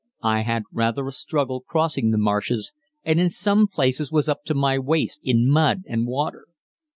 [0.23, 4.55] I had rather a struggle crossing the marshes, and in some places was up to
[4.55, 6.47] my waist in mud and water.